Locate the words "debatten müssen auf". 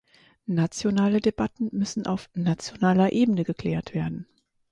1.21-2.27